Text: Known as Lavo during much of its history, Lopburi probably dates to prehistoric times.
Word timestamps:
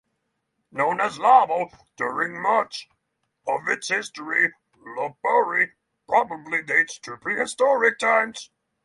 Known 0.71 0.99
as 0.99 1.19
Lavo 1.19 1.69
during 1.95 2.41
much 2.41 2.89
of 3.45 3.67
its 3.67 3.89
history, 3.89 4.51
Lopburi 4.79 5.73
probably 6.07 6.63
dates 6.63 6.97
to 7.01 7.17
prehistoric 7.17 7.99
times. 7.99 8.49